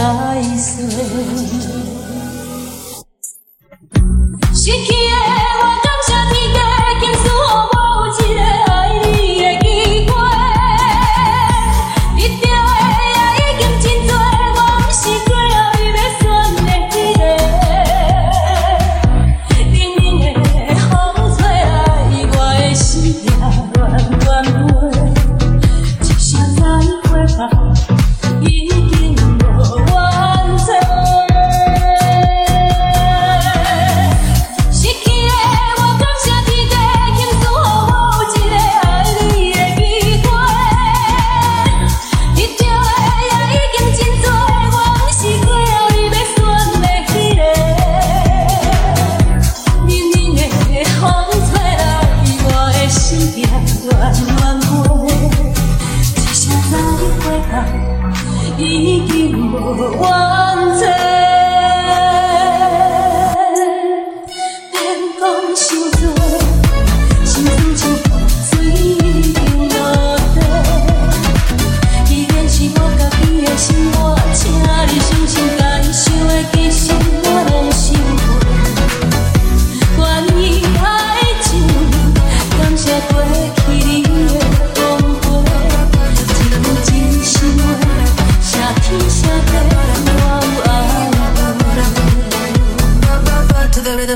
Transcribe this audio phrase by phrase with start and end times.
[0.00, 0.90] 心爱，碎。
[58.56, 60.89] 已经无怨叹。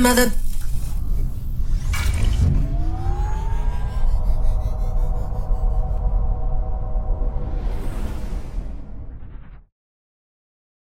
[0.00, 0.43] mother, mother.